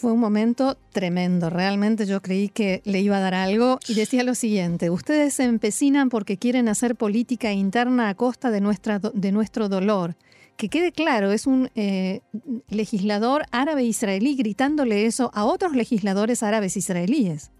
Fue 0.00 0.12
un 0.12 0.20
momento 0.20 0.78
tremendo, 0.92 1.50
realmente 1.50 2.06
yo 2.06 2.22
creí 2.22 2.48
que 2.48 2.82
le 2.84 3.00
iba 3.00 3.16
a 3.16 3.20
dar 3.20 3.34
algo 3.34 3.80
y 3.88 3.94
decía 3.94 4.22
lo 4.22 4.36
siguiente, 4.36 4.90
ustedes 4.90 5.34
se 5.34 5.42
empecinan 5.42 6.08
porque 6.08 6.38
quieren 6.38 6.68
hacer 6.68 6.94
política 6.94 7.52
interna 7.52 8.08
a 8.08 8.14
costa 8.14 8.52
de, 8.52 8.60
nuestra, 8.60 9.00
de 9.00 9.32
nuestro 9.32 9.68
dolor. 9.68 10.14
Que 10.58 10.68
quede 10.68 10.90
claro, 10.90 11.30
es 11.30 11.46
un 11.46 11.70
eh, 11.76 12.20
legislador 12.68 13.44
árabe 13.52 13.84
israelí 13.84 14.34
gritándole 14.34 15.06
eso 15.06 15.30
a 15.32 15.44
otros 15.44 15.74
legisladores 15.74 16.42
árabes 16.42 16.76
israelíes. 16.76 17.52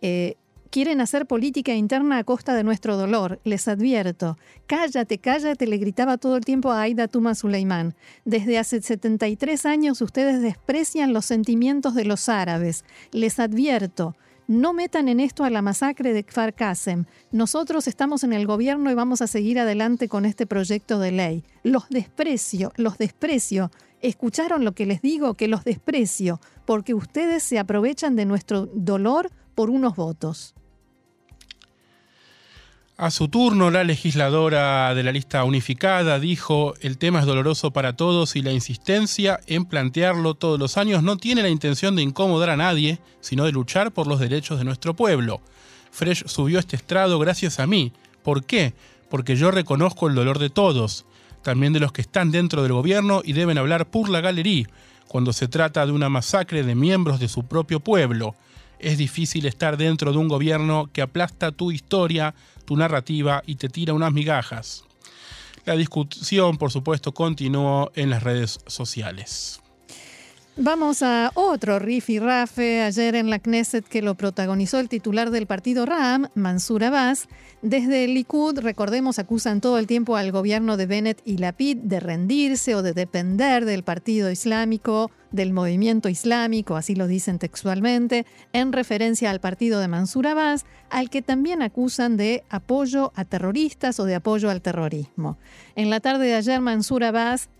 Eh, 0.00 0.36
Quieren 0.70 1.00
hacer 1.00 1.26
política 1.26 1.74
interna 1.74 2.18
a 2.18 2.24
costa 2.24 2.54
de 2.54 2.64
nuestro 2.64 2.96
dolor. 2.96 3.40
Les 3.44 3.66
advierto. 3.66 4.36
Cállate, 4.66 5.18
cállate, 5.18 5.66
le 5.66 5.78
gritaba 5.78 6.18
todo 6.18 6.36
el 6.36 6.44
tiempo 6.44 6.70
a 6.70 6.82
Aida 6.82 7.08
Tuma 7.08 7.34
Suleimán. 7.34 7.94
Desde 8.24 8.58
hace 8.58 8.82
73 8.82 9.64
años 9.64 10.02
ustedes 10.02 10.42
desprecian 10.42 11.12
los 11.12 11.24
sentimientos 11.24 11.94
de 11.94 12.04
los 12.04 12.28
árabes. 12.28 12.84
Les 13.12 13.38
advierto. 13.38 14.16
No 14.48 14.72
metan 14.72 15.08
en 15.08 15.18
esto 15.18 15.42
a 15.42 15.50
la 15.50 15.60
masacre 15.60 16.12
de 16.12 16.22
Kfar 16.22 16.54
Qasem. 16.54 17.06
Nosotros 17.32 17.88
estamos 17.88 18.22
en 18.22 18.32
el 18.32 18.46
gobierno 18.46 18.92
y 18.92 18.94
vamos 18.94 19.20
a 19.20 19.26
seguir 19.26 19.58
adelante 19.58 20.08
con 20.08 20.24
este 20.24 20.46
proyecto 20.46 21.00
de 21.00 21.10
ley. 21.10 21.44
Los 21.64 21.88
desprecio, 21.88 22.72
los 22.76 22.96
desprecio. 22.96 23.72
¿Escucharon 24.02 24.64
lo 24.64 24.70
que 24.70 24.86
les 24.86 25.02
digo? 25.02 25.34
Que 25.34 25.48
los 25.48 25.64
desprecio, 25.64 26.40
porque 26.64 26.94
ustedes 26.94 27.42
se 27.42 27.58
aprovechan 27.58 28.14
de 28.14 28.24
nuestro 28.24 28.66
dolor 28.66 29.32
por 29.56 29.68
unos 29.68 29.96
votos. 29.96 30.54
A 32.98 33.10
su 33.10 33.28
turno, 33.28 33.70
la 33.70 33.84
legisladora 33.84 34.94
de 34.94 35.02
la 35.02 35.12
lista 35.12 35.44
unificada 35.44 36.18
dijo, 36.18 36.72
el 36.80 36.96
tema 36.96 37.20
es 37.20 37.26
doloroso 37.26 37.70
para 37.70 37.94
todos 37.94 38.36
y 38.36 38.42
la 38.42 38.52
insistencia 38.52 39.38
en 39.46 39.66
plantearlo 39.66 40.32
todos 40.32 40.58
los 40.58 40.78
años 40.78 41.02
no 41.02 41.18
tiene 41.18 41.42
la 41.42 41.50
intención 41.50 41.94
de 41.94 42.00
incomodar 42.00 42.48
a 42.48 42.56
nadie, 42.56 42.98
sino 43.20 43.44
de 43.44 43.52
luchar 43.52 43.92
por 43.92 44.06
los 44.06 44.18
derechos 44.18 44.56
de 44.58 44.64
nuestro 44.64 44.94
pueblo. 44.96 45.42
Fresh 45.90 46.26
subió 46.26 46.58
este 46.58 46.76
estrado 46.76 47.18
gracias 47.18 47.60
a 47.60 47.66
mí. 47.66 47.92
¿Por 48.22 48.44
qué? 48.44 48.72
Porque 49.10 49.36
yo 49.36 49.50
reconozco 49.50 50.08
el 50.08 50.14
dolor 50.14 50.38
de 50.38 50.48
todos, 50.48 51.04
también 51.42 51.74
de 51.74 51.80
los 51.80 51.92
que 51.92 52.00
están 52.00 52.30
dentro 52.30 52.62
del 52.62 52.72
gobierno 52.72 53.20
y 53.22 53.34
deben 53.34 53.58
hablar 53.58 53.90
por 53.90 54.08
la 54.08 54.22
galería, 54.22 54.70
cuando 55.06 55.34
se 55.34 55.48
trata 55.48 55.84
de 55.84 55.92
una 55.92 56.08
masacre 56.08 56.62
de 56.62 56.74
miembros 56.74 57.20
de 57.20 57.28
su 57.28 57.44
propio 57.44 57.78
pueblo. 57.80 58.34
Es 58.78 58.98
difícil 58.98 59.46
estar 59.46 59.76
dentro 59.76 60.12
de 60.12 60.18
un 60.18 60.28
gobierno 60.28 60.90
que 60.92 61.02
aplasta 61.02 61.52
tu 61.52 61.70
historia, 61.72 62.34
tu 62.64 62.76
narrativa 62.76 63.42
y 63.46 63.56
te 63.56 63.68
tira 63.68 63.94
unas 63.94 64.12
migajas. 64.12 64.84
La 65.64 65.74
discusión, 65.74 66.58
por 66.58 66.70
supuesto, 66.70 67.12
continuó 67.12 67.90
en 67.94 68.10
las 68.10 68.22
redes 68.22 68.60
sociales. 68.66 69.60
Vamos 70.58 71.02
a 71.02 71.32
otro 71.34 71.78
riff 71.78 72.08
rafe 72.18 72.80
ayer 72.80 73.14
en 73.14 73.28
la 73.28 73.40
Knesset 73.40 73.86
que 73.86 74.00
lo 74.00 74.14
protagonizó 74.14 74.80
el 74.80 74.88
titular 74.88 75.30
del 75.30 75.46
partido 75.46 75.84
RAM, 75.84 76.28
Mansur 76.34 76.82
Abbas. 76.84 77.28
Desde 77.60 78.04
el 78.04 78.14
Likud, 78.14 78.60
recordemos, 78.60 79.18
acusan 79.18 79.60
todo 79.60 79.76
el 79.76 79.86
tiempo 79.86 80.16
al 80.16 80.32
gobierno 80.32 80.78
de 80.78 80.86
Bennett 80.86 81.20
y 81.26 81.36
Lapid 81.36 81.76
de 81.76 82.00
rendirse 82.00 82.74
o 82.74 82.80
de 82.80 82.94
depender 82.94 83.66
del 83.66 83.82
partido 83.82 84.30
islámico, 84.30 85.10
del 85.30 85.52
movimiento 85.52 86.08
islámico, 86.08 86.76
así 86.76 86.94
lo 86.94 87.06
dicen 87.06 87.38
textualmente, 87.38 88.24
en 88.54 88.72
referencia 88.72 89.30
al 89.30 89.40
partido 89.40 89.78
de 89.78 89.88
Mansur 89.88 90.26
Abbas, 90.26 90.64
al 90.88 91.10
que 91.10 91.20
también 91.20 91.60
acusan 91.60 92.16
de 92.16 92.44
apoyo 92.48 93.12
a 93.14 93.26
terroristas 93.26 94.00
o 94.00 94.06
de 94.06 94.14
apoyo 94.14 94.48
al 94.48 94.62
terrorismo. 94.62 95.36
En 95.74 95.90
la 95.90 96.00
tarde 96.00 96.24
de 96.24 96.34
ayer, 96.34 96.62
Mansur 96.62 97.04
Abbas 97.04 97.50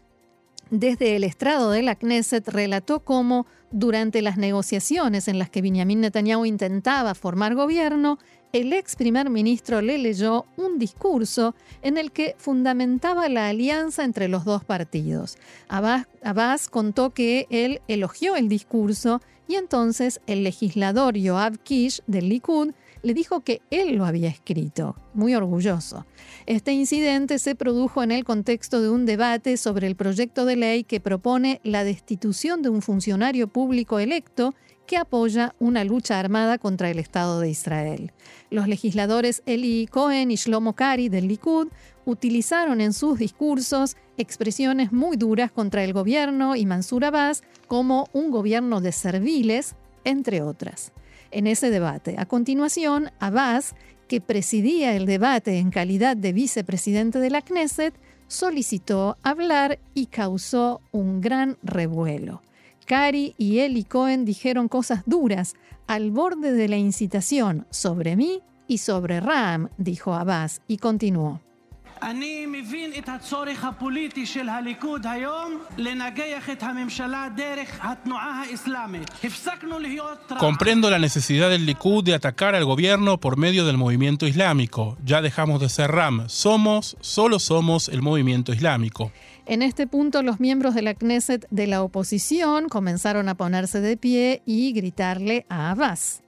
desde 0.71 1.17
el 1.17 1.25
estrado 1.25 1.71
de 1.71 1.83
la 1.83 1.95
Knesset 1.95 2.49
relató 2.49 3.01
cómo 3.01 3.47
durante 3.71 4.23
las 4.23 4.37
negociaciones 4.37 5.29
en 5.29 5.39
las 5.39 5.51
que 5.51 5.63
Benjamin 5.63 6.01
Netanyahu 6.01 6.45
intentaba 6.45 7.15
formar 7.15 7.55
gobierno, 7.55 8.19
el 8.53 8.73
ex 8.73 8.97
primer 8.97 9.29
ministro 9.29 9.81
le 9.81 9.99
leyó 9.99 10.47
un 10.57 10.79
discurso 10.79 11.55
en 11.83 11.99
el 11.99 12.11
que 12.11 12.35
fundamentaba 12.39 13.29
la 13.29 13.49
alianza 13.49 14.05
entre 14.05 14.29
los 14.29 14.45
dos 14.45 14.65
partidos. 14.65 15.37
Abbas, 15.69 16.69
contó 16.69 17.11
que 17.11 17.47
él 17.51 17.81
elogió 17.87 18.37
el 18.37 18.49
discurso 18.49 19.21
y 19.49 19.57
entonces 19.57 20.21
el 20.27 20.43
legislador 20.43 21.17
Yoav 21.17 21.59
Kish 21.59 22.01
del 22.07 22.29
Likud 22.29 22.73
le 23.07 23.15
dijo 23.15 23.39
que 23.43 23.63
él 23.71 23.95
lo 23.95 24.05
había 24.05 24.29
escrito, 24.29 24.97
muy 25.15 25.37
orgulloso. 25.37 26.05
Este 26.47 26.73
incidente 26.73 27.39
se 27.39 27.55
produjo 27.55 28.03
en 28.03 28.11
el 28.11 28.25
contexto 28.25 28.83
de 28.83 28.91
un 28.91 29.07
debate 29.07 29.59
sobre 29.59 29.87
el 29.87 29.95
proyecto 29.95 30.45
de 30.45 30.57
ley 30.57 30.83
que 30.83 30.99
propone 30.99 31.61
la 31.63 31.85
destitución 31.85 32.63
de 32.63 32.69
un 32.69 32.83
funcionario 32.83 33.47
público 33.47 34.01
electo 34.01 34.55
que 34.89 34.97
apoya 34.97 35.55
una 35.61 35.85
lucha 35.85 36.19
armada 36.19 36.59
contra 36.59 36.91
el 36.91 36.99
Estado 36.99 37.39
de 37.39 37.49
Israel. 37.49 38.13
Los 38.51 38.67
legisladores 38.67 39.41
Eli 39.47 39.87
Cohen 39.87 40.33
y 40.33 40.35
Shlomo 40.35 40.75
Kari 40.75 41.09
del 41.09 41.29
Likud 41.29 41.69
utilizaron 42.07 42.81
en 42.81 42.93
sus 42.93 43.21
discursos 43.21 43.97
expresiones 44.17 44.91
muy 44.91 45.17
duras 45.17 45.53
contra 45.53 45.85
el 45.85 45.93
gobierno 45.93 46.57
y 46.57 46.67
Mansur 46.67 47.05
Abbas 47.05 47.45
como 47.69 48.09
un 48.13 48.33
gobierno 48.33 48.81
de 48.81 48.91
serviles, 48.91 49.77
entre 50.03 50.43
otras 50.43 50.91
en 51.37 51.47
ese 51.47 51.71
debate. 51.71 52.17
A 52.19 52.25
continuación, 52.25 53.11
Abbas, 53.21 53.75
que 54.09 54.21
presidía 54.21 54.97
el 54.97 55.05
debate 55.05 55.59
en 55.59 55.71
calidad 55.71 56.17
de 56.17 56.33
vicepresidente 56.33 57.19
de 57.19 57.31
la 57.31 57.43
Knesset, 57.43 57.95
solicitó 58.27 59.19
hablar 59.23 59.79
y 59.93 60.07
causó 60.07 60.81
un 60.93 61.21
gran 61.21 61.59
revuelo. 61.63 62.43
Kari 62.87 63.35
y 63.37 63.59
Eli 63.59 63.85
Cohen 63.85 64.25
dijeron 64.25 64.69
cosas 64.69 65.03
duras 65.07 65.55
al 65.87 66.11
borde 66.11 66.53
de 66.53 66.69
la 66.69 66.77
incitación 66.77 67.67
sobre 67.71 68.17
mí 68.17 68.41
y 68.67 68.79
sobre 68.79 69.21
Ram, 69.21 69.69
dijo 69.77 70.15
Abbas, 70.15 70.63
y 70.67 70.79
continuó. 70.79 71.46
Comprendo 80.39 80.91
la 80.91 80.99
necesidad 80.99 81.51
del 81.51 81.67
Likud 81.67 82.05
de 82.05 82.15
atacar 82.15 82.55
al 82.55 82.65
gobierno 82.65 83.19
por 83.19 83.37
medio 83.37 83.65
del 83.65 83.77
movimiento 83.77 84.27
islámico. 84.27 84.97
Ya 85.05 85.23
dejamos 85.23 85.61
de 85.61 85.69
ser 85.69 85.91
RAM, 85.91 86.29
somos, 86.29 86.97
solo 87.01 87.39
somos 87.39 87.89
el 87.89 88.03
movimiento 88.03 88.53
islámico. 88.53 89.13
En 89.47 89.63
este 89.63 89.87
punto, 89.87 90.23
los 90.23 90.41
miembros 90.41 90.75
de 90.75 90.83
la 90.83 90.95
Knesset 90.95 91.47
de 91.51 91.67
la 91.67 91.83
oposición 91.83 92.69
comenzaron 92.69 93.29
a 93.29 93.37
ponerse 93.37 93.81
de 93.81 93.97
pie 93.97 94.43
y 94.45 94.73
gritarle 94.73 95.47
a 95.49 95.71
Abbas. 95.71 96.23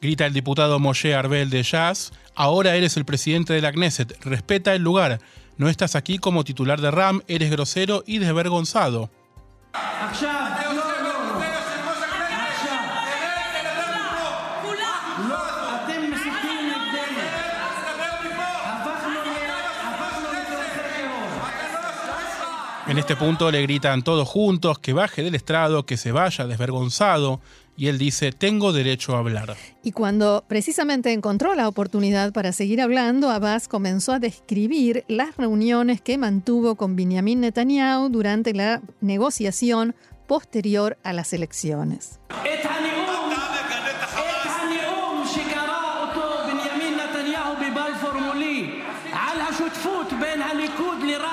Grita 0.00 0.26
el 0.26 0.32
diputado 0.32 0.78
Moshe 0.78 1.14
Arbel 1.14 1.50
de 1.50 1.62
Jazz, 1.62 2.12
ahora 2.34 2.74
eres 2.76 2.96
el 2.96 3.04
presidente 3.04 3.52
de 3.52 3.60
la 3.60 3.72
Knesset, 3.72 4.22
respeta 4.24 4.74
el 4.74 4.82
lugar. 4.82 5.20
No 5.56 5.68
estás 5.68 5.96
aquí 5.96 6.18
como 6.18 6.44
titular 6.44 6.80
de 6.80 6.90
RAM, 6.90 7.22
eres 7.28 7.50
grosero 7.50 8.04
y 8.06 8.18
desvergonzado. 8.18 9.10
En 22.88 22.98
este 22.98 23.16
punto 23.16 23.50
le 23.50 23.62
gritan 23.62 24.04
todos 24.04 24.28
juntos 24.28 24.78
que 24.78 24.92
baje 24.92 25.22
del 25.24 25.34
estrado, 25.34 25.84
que 25.84 25.96
se 25.96 26.12
vaya 26.12 26.46
desvergonzado, 26.46 27.40
y 27.76 27.88
él 27.88 27.98
dice, 27.98 28.30
tengo 28.30 28.72
derecho 28.72 29.16
a 29.16 29.18
hablar. 29.18 29.56
Y 29.82 29.90
cuando 29.90 30.44
precisamente 30.46 31.12
encontró 31.12 31.56
la 31.56 31.66
oportunidad 31.66 32.32
para 32.32 32.52
seguir 32.52 32.80
hablando, 32.80 33.30
Abbas 33.30 33.66
comenzó 33.66 34.12
a 34.12 34.20
describir 34.20 35.04
las 35.08 35.36
reuniones 35.36 36.00
que 36.00 36.16
mantuvo 36.16 36.76
con 36.76 36.94
Benjamin 36.94 37.40
Netanyahu 37.40 38.08
durante 38.08 38.54
la 38.54 38.80
negociación 39.00 39.96
posterior 40.28 40.96
a 41.02 41.12
las 41.12 41.32
elecciones. 41.32 42.20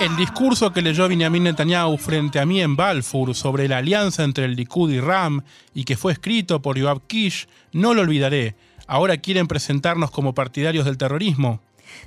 El 0.03 0.17
discurso 0.17 0.73
que 0.73 0.81
leyó 0.81 1.07
Benjamin 1.07 1.43
Netanyahu 1.43 1.97
frente 1.97 2.37
a 2.37 2.45
mí 2.45 2.59
en 2.59 2.75
Balfour 2.75 3.33
sobre 3.33 3.69
la 3.69 3.77
alianza 3.77 4.25
entre 4.25 4.43
el 4.43 4.57
Likud 4.57 4.91
y 4.91 4.99
Ram 4.99 5.43
y 5.73 5.85
que 5.85 5.95
fue 5.95 6.11
escrito 6.11 6.61
por 6.61 6.77
Yoav 6.77 7.07
Kish, 7.07 7.47
no 7.71 7.93
lo 7.93 8.01
olvidaré. 8.01 8.57
Ahora 8.85 9.15
quieren 9.15 9.47
presentarnos 9.47 10.11
como 10.11 10.35
partidarios 10.35 10.83
del 10.83 10.97
terrorismo. 10.97 11.61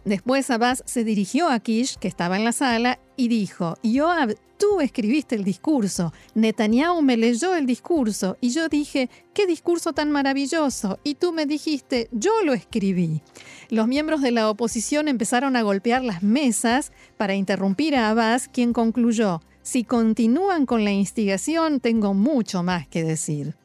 Después 0.05 0.51
Abbas 0.51 0.83
se 0.87 1.05
dirigió 1.05 1.49
a 1.49 1.61
Kish, 1.61 1.97
que 1.97 2.09
estaba 2.09 2.37
en 2.37 2.45
la 2.45 2.53
sala, 2.53 2.99
y 3.17 3.29
dijo, 3.29 3.77
Yoav, 3.83 4.35
tú 4.59 4.81
escribiste 4.81 5.35
el 5.35 5.45
discurso, 5.45 6.13
Netanyahu 6.35 7.03
me 7.03 7.17
leyó 7.17 7.55
el 7.55 7.67
discurso, 7.67 8.37
y 8.41 8.51
yo 8.51 8.69
dije, 8.69 9.11
qué 9.35 9.47
discurso 9.47 9.93
tan 9.93 10.11
maravilloso, 10.11 10.99
y 11.05 11.15
tú 11.15 11.33
me 11.33 11.47
dijiste, 11.47 12.09
yo 12.13 12.33
lo 12.45 12.53
escribí. 12.53 13.23
Los 13.71 13.89
miembros 13.89 14.23
de 14.23 14.31
la 14.31 14.49
oposición 14.51 15.09
empezaron 15.09 15.57
a 15.57 15.63
golpear 15.63 16.03
las 16.03 16.23
mesas 16.23 16.93
para 17.17 17.35
interrumpir 17.35 17.97
a 17.97 18.11
Abbas, 18.11 18.49
quien 18.49 18.73
concluyó, 18.73 19.41
si 19.63 19.83
continúan 19.83 20.65
con 20.65 20.85
la 20.85 20.93
instigación, 20.93 21.81
tengo 21.81 22.15
mucho 22.15 22.63
más 22.63 22.87
que 22.87 23.03
decir. 23.03 23.57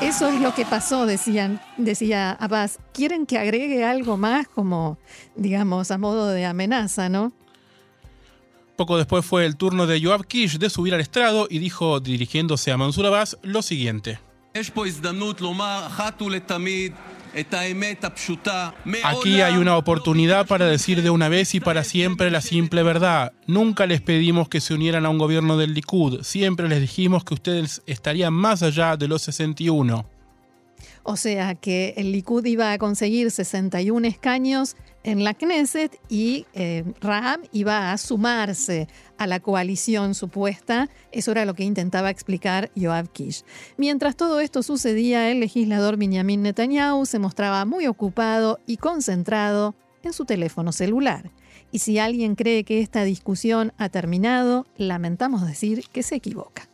Eso 0.00 0.28
es 0.28 0.40
lo 0.40 0.54
que 0.54 0.66
pasó, 0.66 1.06
decían, 1.06 1.60
decía 1.76 2.32
Abbas. 2.32 2.78
¿Quieren 2.92 3.26
que 3.26 3.38
agregue 3.38 3.84
algo 3.84 4.16
más 4.16 4.48
como, 4.48 4.98
digamos, 5.36 5.90
a 5.90 5.98
modo 5.98 6.28
de 6.28 6.44
amenaza, 6.44 7.08
no? 7.08 7.32
Poco 8.76 8.96
después 8.96 9.24
fue 9.24 9.46
el 9.46 9.56
turno 9.56 9.86
de 9.86 10.00
Yoav 10.00 10.26
Kish 10.26 10.58
de 10.58 10.68
subir 10.68 10.94
al 10.94 11.00
estrado 11.00 11.46
y 11.48 11.58
dijo, 11.58 12.00
dirigiéndose 12.00 12.72
a 12.72 12.76
Mansur 12.76 13.06
Abbas, 13.06 13.38
lo 13.42 13.62
siguiente. 13.62 14.18
Aquí 19.04 19.40
hay 19.40 19.56
una 19.56 19.76
oportunidad 19.76 20.46
para 20.46 20.66
decir 20.66 21.02
de 21.02 21.10
una 21.10 21.28
vez 21.28 21.54
y 21.54 21.60
para 21.60 21.84
siempre 21.84 22.30
la 22.30 22.40
simple 22.40 22.82
verdad. 22.82 23.32
Nunca 23.46 23.86
les 23.86 24.00
pedimos 24.00 24.48
que 24.48 24.60
se 24.60 24.74
unieran 24.74 25.04
a 25.06 25.10
un 25.10 25.18
gobierno 25.18 25.56
del 25.56 25.74
Likud. 25.74 26.22
Siempre 26.22 26.68
les 26.68 26.80
dijimos 26.80 27.24
que 27.24 27.34
ustedes 27.34 27.82
estarían 27.86 28.32
más 28.32 28.62
allá 28.62 28.96
de 28.96 29.08
los 29.08 29.22
61. 29.22 30.13
O 31.04 31.16
sea 31.16 31.54
que 31.54 31.92
el 31.98 32.12
Likud 32.12 32.44
iba 32.46 32.72
a 32.72 32.78
conseguir 32.78 33.30
61 33.30 34.08
escaños 34.08 34.74
en 35.02 35.22
la 35.22 35.34
Knesset 35.34 36.00
y 36.08 36.46
eh, 36.54 36.82
iba 37.52 37.92
a 37.92 37.98
sumarse 37.98 38.88
a 39.18 39.26
la 39.26 39.38
coalición 39.38 40.14
supuesta. 40.14 40.88
Eso 41.12 41.30
era 41.32 41.44
lo 41.44 41.52
que 41.52 41.62
intentaba 41.62 42.08
explicar 42.08 42.70
Yoav 42.74 43.10
Kish. 43.10 43.44
Mientras 43.76 44.16
todo 44.16 44.40
esto 44.40 44.62
sucedía, 44.62 45.30
el 45.30 45.40
legislador 45.40 45.98
Benjamin 45.98 46.42
Netanyahu 46.42 47.04
se 47.04 47.18
mostraba 47.18 47.66
muy 47.66 47.86
ocupado 47.86 48.58
y 48.66 48.78
concentrado 48.78 49.74
en 50.02 50.14
su 50.14 50.24
teléfono 50.24 50.72
celular. 50.72 51.30
Y 51.70 51.80
si 51.80 51.98
alguien 51.98 52.34
cree 52.34 52.64
que 52.64 52.80
esta 52.80 53.04
discusión 53.04 53.74
ha 53.76 53.90
terminado, 53.90 54.66
lamentamos 54.78 55.46
decir 55.46 55.84
que 55.92 56.02
se 56.02 56.14
equivoca. 56.14 56.73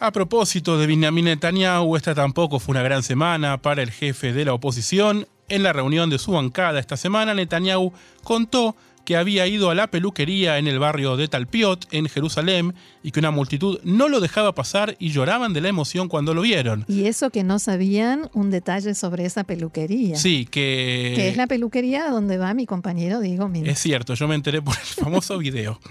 A 0.00 0.12
propósito 0.12 0.78
de 0.78 0.86
Benjamin 0.86 1.24
Netanyahu, 1.24 1.96
esta 1.96 2.14
tampoco 2.14 2.60
fue 2.60 2.70
una 2.74 2.84
gran 2.84 3.02
semana 3.02 3.60
para 3.60 3.82
el 3.82 3.90
jefe 3.90 4.32
de 4.32 4.44
la 4.44 4.54
oposición. 4.54 5.26
En 5.48 5.64
la 5.64 5.72
reunión 5.72 6.08
de 6.08 6.20
su 6.20 6.30
bancada 6.30 6.78
esta 6.78 6.96
semana, 6.96 7.34
Netanyahu 7.34 7.92
contó 8.22 8.76
que 9.08 9.16
había 9.16 9.46
ido 9.46 9.70
a 9.70 9.74
la 9.74 9.86
peluquería 9.86 10.58
en 10.58 10.66
el 10.66 10.78
barrio 10.78 11.16
de 11.16 11.28
Talpiot, 11.28 11.86
en 11.92 12.10
Jerusalén, 12.10 12.74
y 13.02 13.10
que 13.10 13.20
una 13.20 13.30
multitud 13.30 13.80
no 13.82 14.06
lo 14.10 14.20
dejaba 14.20 14.54
pasar 14.54 14.96
y 14.98 15.12
lloraban 15.12 15.54
de 15.54 15.62
la 15.62 15.70
emoción 15.70 16.08
cuando 16.08 16.34
lo 16.34 16.42
vieron. 16.42 16.84
Y 16.88 17.06
eso 17.06 17.30
que 17.30 17.42
no 17.42 17.58
sabían 17.58 18.28
un 18.34 18.50
detalle 18.50 18.94
sobre 18.94 19.24
esa 19.24 19.44
peluquería. 19.44 20.16
Sí, 20.16 20.44
que... 20.44 21.14
Que 21.16 21.30
es 21.30 21.38
la 21.38 21.46
peluquería 21.46 22.10
donde 22.10 22.36
va 22.36 22.52
mi 22.52 22.66
compañero 22.66 23.20
Diego 23.20 23.50
Es 23.64 23.78
cierto, 23.78 24.12
yo 24.12 24.28
me 24.28 24.34
enteré 24.34 24.60
por 24.60 24.76
el 24.76 24.82
famoso 25.02 25.38
video. 25.38 25.80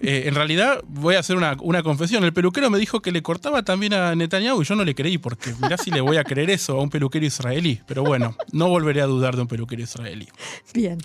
Eh, 0.00 0.24
en 0.26 0.34
realidad, 0.34 0.82
voy 0.88 1.16
a 1.16 1.18
hacer 1.18 1.36
una, 1.36 1.56
una, 1.60 1.82
confesión. 1.82 2.24
El 2.24 2.32
peluquero 2.32 2.70
me 2.70 2.78
dijo 2.78 3.02
que 3.02 3.12
le 3.12 3.20
cortaba 3.22 3.64
también 3.64 3.92
a 3.92 4.14
Netanyahu 4.14 4.62
y 4.62 4.64
yo 4.64 4.74
no 4.76 4.84
le 4.84 4.94
creí, 4.94 5.18
porque 5.18 5.52
mirá 5.60 5.76
si 5.76 5.90
le 5.90 6.00
voy 6.00 6.16
a 6.16 6.24
creer 6.24 6.48
eso 6.48 6.78
a 6.78 6.82
un 6.82 6.88
peluquero 6.88 7.26
israelí. 7.26 7.80
Pero 7.86 8.02
bueno, 8.02 8.34
no 8.52 8.68
volveré 8.68 9.02
a 9.02 9.06
dudar 9.06 9.36
de 9.36 9.42
un 9.42 9.48
peluquero 9.48 9.82
israelí. 9.82 10.26
Bien. 10.72 10.98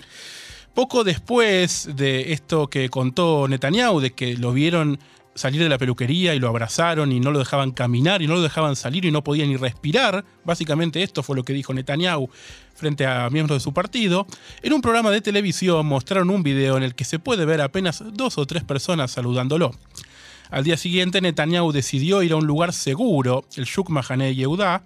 Poco 0.74 1.04
después 1.04 1.88
de 1.94 2.32
esto 2.32 2.66
que 2.66 2.88
contó 2.88 3.46
Netanyahu, 3.46 4.00
de 4.00 4.10
que 4.10 4.36
lo 4.36 4.52
vieron 4.52 4.98
salir 5.36 5.62
de 5.62 5.68
la 5.68 5.78
peluquería 5.78 6.34
y 6.34 6.40
lo 6.40 6.48
abrazaron 6.48 7.12
y 7.12 7.20
no 7.20 7.30
lo 7.30 7.38
dejaban 7.38 7.70
caminar 7.70 8.22
y 8.22 8.26
no 8.26 8.34
lo 8.34 8.42
dejaban 8.42 8.74
salir 8.74 9.04
y 9.04 9.12
no 9.12 9.22
podía 9.22 9.46
ni 9.46 9.56
respirar, 9.56 10.24
básicamente 10.44 11.02
esto 11.02 11.22
fue 11.22 11.36
lo 11.36 11.44
que 11.44 11.52
dijo 11.52 11.72
Netanyahu 11.72 12.28
frente 12.74 13.06
a 13.06 13.30
miembros 13.30 13.58
de 13.58 13.60
su 13.60 13.72
partido, 13.72 14.26
en 14.62 14.72
un 14.72 14.80
programa 14.80 15.12
de 15.12 15.20
televisión 15.20 15.86
mostraron 15.86 16.30
un 16.30 16.42
video 16.42 16.76
en 16.76 16.82
el 16.82 16.96
que 16.96 17.04
se 17.04 17.20
puede 17.20 17.44
ver 17.44 17.60
apenas 17.60 18.02
dos 18.12 18.36
o 18.38 18.46
tres 18.46 18.64
personas 18.64 19.12
saludándolo. 19.12 19.72
Al 20.50 20.64
día 20.64 20.76
siguiente 20.76 21.20
Netanyahu 21.20 21.72
decidió 21.72 22.22
ir 22.22 22.32
a 22.32 22.36
un 22.36 22.46
lugar 22.46 22.72
seguro, 22.72 23.44
el 23.56 23.64
Shuk 23.64 23.90
Mahane 23.90 24.34
Yehuda, 24.34 24.84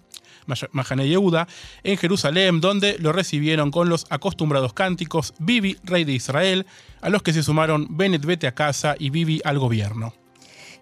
Mahane 0.72 1.08
Yehuda, 1.08 1.46
en 1.84 1.96
Jerusalén, 1.96 2.60
donde 2.60 2.98
lo 2.98 3.12
recibieron 3.12 3.70
con 3.70 3.88
los 3.88 4.06
acostumbrados 4.10 4.72
cánticos 4.72 5.34
Bibi, 5.38 5.76
rey 5.84 6.04
de 6.04 6.12
Israel, 6.12 6.66
a 7.00 7.08
los 7.08 7.22
que 7.22 7.32
se 7.32 7.42
sumaron 7.42 7.86
Bennett 7.90 8.24
vete 8.24 8.46
a 8.46 8.54
casa 8.54 8.96
y 8.98 9.10
Bibi 9.10 9.40
al 9.44 9.58
gobierno. 9.58 10.14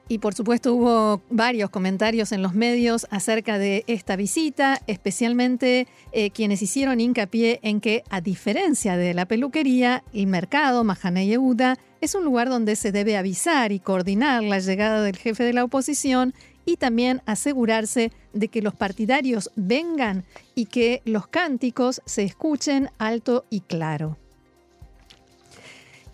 Y 0.08 0.18
por 0.18 0.34
supuesto 0.34 0.72
hubo 0.72 1.22
varios 1.30 1.68
comentarios 1.70 2.30
en 2.30 2.40
los 2.40 2.54
medios 2.54 3.08
acerca 3.10 3.58
de 3.58 3.82
esta 3.88 4.14
visita, 4.14 4.80
especialmente 4.86 5.88
eh, 6.12 6.30
quienes 6.30 6.62
hicieron 6.62 7.00
hincapié 7.00 7.58
en 7.62 7.80
que, 7.80 8.04
a 8.08 8.20
diferencia 8.20 8.96
de 8.96 9.14
la 9.14 9.26
peluquería, 9.26 10.04
el 10.12 10.28
mercado 10.28 10.84
Mahane 10.84 11.26
Yehuda 11.26 11.76
es 12.00 12.14
un 12.14 12.24
lugar 12.24 12.48
donde 12.48 12.76
se 12.76 12.92
debe 12.92 13.16
avisar 13.16 13.72
y 13.72 13.80
coordinar 13.80 14.44
la 14.44 14.60
llegada 14.60 15.02
del 15.02 15.16
jefe 15.16 15.42
de 15.42 15.52
la 15.52 15.64
oposición 15.64 16.34
y 16.66 16.76
también 16.76 17.22
asegurarse 17.24 18.12
de 18.34 18.48
que 18.48 18.60
los 18.60 18.74
partidarios 18.74 19.50
vengan 19.56 20.24
y 20.54 20.66
que 20.66 21.00
los 21.06 21.26
cánticos 21.28 22.02
se 22.04 22.24
escuchen 22.24 22.90
alto 22.98 23.46
y 23.48 23.60
claro. 23.60 24.18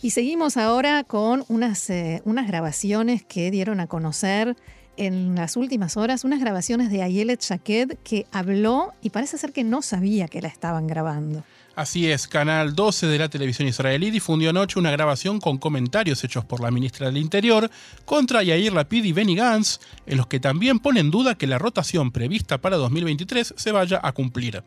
Y 0.02 0.10
seguimos 0.10 0.56
ahora 0.56 1.04
con 1.04 1.44
unas, 1.48 1.88
eh, 1.88 2.22
unas 2.24 2.46
grabaciones 2.46 3.24
que 3.24 3.50
dieron 3.50 3.80
a 3.80 3.86
conocer 3.86 4.56
en 4.96 5.34
las 5.36 5.56
últimas 5.56 5.96
horas, 5.96 6.24
unas 6.24 6.40
grabaciones 6.40 6.90
de 6.90 7.02
Ayelet 7.02 7.40
Shaked 7.40 7.98
que 8.04 8.26
habló 8.30 8.92
y 9.00 9.10
parece 9.10 9.38
ser 9.38 9.52
que 9.52 9.64
no 9.64 9.80
sabía 9.80 10.28
que 10.28 10.42
la 10.42 10.48
estaban 10.48 10.86
grabando. 10.86 11.44
Así 11.74 12.10
es, 12.10 12.28
Canal 12.28 12.74
12 12.74 13.06
de 13.06 13.18
la 13.18 13.30
televisión 13.30 13.66
israelí 13.66 14.10
difundió 14.10 14.50
anoche 14.50 14.78
una 14.78 14.90
grabación 14.90 15.40
con 15.40 15.56
comentarios 15.56 16.22
hechos 16.22 16.44
por 16.44 16.60
la 16.60 16.70
ministra 16.70 17.06
del 17.06 17.16
Interior 17.16 17.70
contra 18.04 18.42
Yair 18.42 18.74
Lapid 18.74 19.02
y 19.04 19.12
Benny 19.12 19.36
Gantz, 19.36 19.78
en 20.04 20.18
los 20.18 20.26
que 20.26 20.38
también 20.38 20.80
pone 20.80 21.00
en 21.00 21.10
duda 21.10 21.34
que 21.34 21.46
la 21.46 21.58
rotación 21.58 22.12
prevista 22.12 22.60
para 22.60 22.76
2023 22.76 23.54
se 23.56 23.72
vaya 23.72 23.98
a 24.02 24.12
cumplir. 24.12 24.62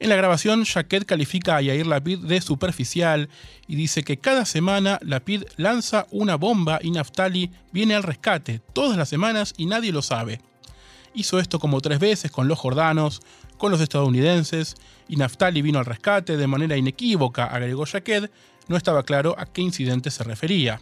En 0.00 0.08
la 0.08 0.16
grabación, 0.16 0.64
Jaquet 0.64 1.04
califica 1.04 1.56
a 1.56 1.60
Yair 1.60 1.86
Lapid 1.86 2.20
de 2.20 2.40
superficial 2.40 3.28
y 3.66 3.76
dice 3.76 4.02
que 4.02 4.16
cada 4.16 4.46
semana 4.46 4.98
Lapid 5.02 5.42
lanza 5.56 6.06
una 6.10 6.36
bomba 6.36 6.78
y 6.80 6.92
Naftali 6.92 7.50
viene 7.72 7.94
al 7.94 8.04
rescate 8.04 8.62
todas 8.72 8.96
las 8.96 9.10
semanas 9.10 9.52
y 9.58 9.66
nadie 9.66 9.92
lo 9.92 10.00
sabe. 10.00 10.40
Hizo 11.18 11.40
esto 11.40 11.58
como 11.58 11.80
tres 11.80 11.98
veces 11.98 12.30
con 12.30 12.46
los 12.46 12.60
jordanos, 12.60 13.22
con 13.56 13.72
los 13.72 13.80
estadounidenses, 13.80 14.76
y 15.08 15.16
Naftali 15.16 15.62
vino 15.62 15.80
al 15.80 15.84
rescate 15.84 16.36
de 16.36 16.46
manera 16.46 16.76
inequívoca, 16.76 17.46
agregó 17.46 17.86
Jaquet, 17.86 18.30
no 18.68 18.76
estaba 18.76 19.02
claro 19.02 19.34
a 19.36 19.46
qué 19.46 19.60
incidente 19.62 20.12
se 20.12 20.22
refería. 20.22 20.80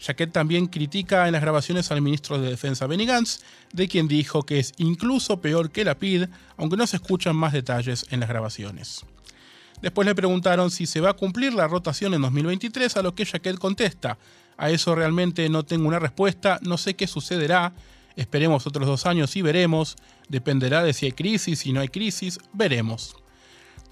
Jaquet 0.00 0.32
también 0.32 0.68
critica 0.68 1.26
en 1.26 1.32
las 1.32 1.42
grabaciones 1.42 1.90
al 1.90 2.00
ministro 2.00 2.40
de 2.40 2.48
Defensa 2.48 2.86
Benny 2.86 3.04
Gantz, 3.04 3.40
de 3.74 3.88
quien 3.88 4.08
dijo 4.08 4.42
que 4.44 4.58
es 4.58 4.72
incluso 4.78 5.42
peor 5.42 5.70
que 5.70 5.84
la 5.84 5.98
PID, 5.98 6.28
aunque 6.56 6.78
no 6.78 6.86
se 6.86 6.96
escuchan 6.96 7.36
más 7.36 7.52
detalles 7.52 8.06
en 8.08 8.20
las 8.20 8.30
grabaciones. 8.30 9.04
Después 9.82 10.06
le 10.06 10.14
preguntaron 10.14 10.70
si 10.70 10.86
se 10.86 11.02
va 11.02 11.10
a 11.10 11.16
cumplir 11.16 11.52
la 11.52 11.68
rotación 11.68 12.14
en 12.14 12.22
2023, 12.22 12.96
a 12.96 13.02
lo 13.02 13.14
que 13.14 13.26
Jaquet 13.26 13.58
contesta, 13.58 14.16
a 14.56 14.70
eso 14.70 14.94
realmente 14.94 15.46
no 15.50 15.62
tengo 15.62 15.88
una 15.88 15.98
respuesta, 15.98 16.58
no 16.62 16.78
sé 16.78 16.94
qué 16.94 17.06
sucederá, 17.06 17.74
Esperemos 18.16 18.66
otros 18.66 18.86
dos 18.86 19.06
años 19.06 19.36
y 19.36 19.42
veremos. 19.42 19.96
Dependerá 20.28 20.82
de 20.82 20.92
si 20.92 21.06
hay 21.06 21.12
crisis, 21.12 21.60
si 21.60 21.72
no 21.72 21.80
hay 21.80 21.88
crisis, 21.88 22.38
veremos. 22.52 23.16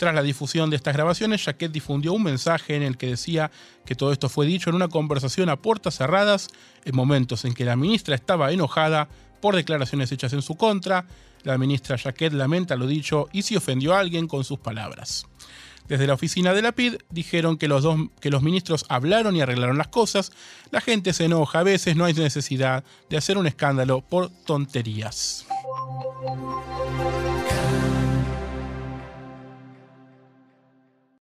Tras 0.00 0.14
la 0.14 0.22
difusión 0.22 0.70
de 0.70 0.76
estas 0.76 0.94
grabaciones, 0.94 1.44
Jaquet 1.44 1.70
difundió 1.70 2.14
un 2.14 2.22
mensaje 2.22 2.74
en 2.74 2.83
el 2.83 2.96
que 2.96 3.09
decía 3.09 3.50
que 3.85 3.94
todo 3.94 4.12
esto 4.12 4.30
fue 4.30 4.46
dicho 4.46 4.70
en 4.70 4.76
una 4.76 4.88
conversación 4.88 5.50
a 5.50 5.56
puertas 5.61 5.96
cerradas, 5.98 6.48
en 6.87 6.96
momentos 6.96 7.44
en 7.44 7.52
que 7.52 7.66
la 7.66 7.76
ministra 7.76 8.14
estaba 8.14 8.50
enojada 8.50 9.09
por 9.42 9.56
declaraciones 9.56 10.11
hechas 10.11 10.33
en 10.33 10.40
su 10.40 10.56
contra. 10.56 11.06
La 11.42 11.59
ministra 11.59 11.98
Jaquet 11.98 12.33
lamenta 12.33 12.76
lo 12.76 12.87
dicho 12.87 13.28
y 13.33 13.42
si 13.42 13.56
ofendió 13.56 13.94
a 13.94 14.00
alguien 14.00 14.26
con 14.26 14.42
sus 14.42 14.59
palabras. 14.59 15.26
Desde 15.90 16.07
la 16.07 16.14
oficina 16.14 16.55
de 16.55 16.62
la 16.62 16.70
PID 16.70 16.98
dijeron 17.11 17.59
que 17.59 17.66
los, 17.66 17.83
dos, 17.83 17.98
que 18.20 18.31
los 18.31 18.44
ministros 18.44 18.87
hablaron 18.88 19.35
y 19.35 19.40
arreglaron 19.40 19.76
las 19.76 19.88
cosas. 19.88 20.31
La 20.70 20.81
gente 20.81 21.12
se 21.12 21.24
enoja, 21.24 21.59
a 21.59 21.62
veces 21.64 21.96
no 21.96 22.05
hay 22.05 22.14
necesidad 22.14 22.85
de 23.09 23.16
hacer 23.16 23.37
un 23.37 23.48
escándalo 23.48 24.00
por 24.00 24.31
tonterías. 24.46 25.46